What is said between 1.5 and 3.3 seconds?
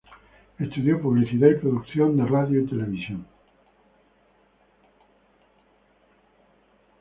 y Producción de Radio y Televisión.